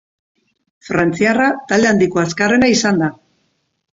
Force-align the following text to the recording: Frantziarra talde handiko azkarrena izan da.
Frantziarra 0.87 1.49
talde 1.73 1.91
handiko 1.91 2.23
azkarrena 2.23 2.73
izan 2.79 2.99
da. 3.05 3.13